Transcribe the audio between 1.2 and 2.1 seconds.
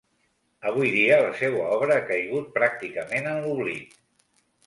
la seua obra ha